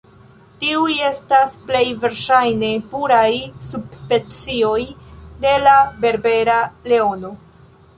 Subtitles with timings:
[0.61, 3.29] Tiuj estas plej verŝajne puraj
[3.69, 4.83] subspecioj
[5.47, 7.37] de la berbera leono.